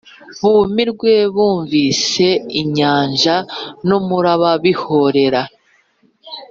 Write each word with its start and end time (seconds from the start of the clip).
Bumirwe 0.41 1.13
bumvise 1.35 2.27
inyanja 2.61 3.35
n 3.87 3.89
umuraba 3.99 4.51
bihorera 4.63 5.41